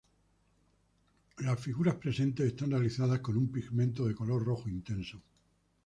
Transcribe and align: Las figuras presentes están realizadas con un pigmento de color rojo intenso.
Las 1.37 1.59
figuras 1.59 1.93
presentes 1.93 2.47
están 2.47 2.71
realizadas 2.71 3.19
con 3.19 3.37
un 3.37 3.51
pigmento 3.51 4.03
de 4.07 4.15
color 4.15 4.43
rojo 4.43 4.67
intenso. 4.67 5.21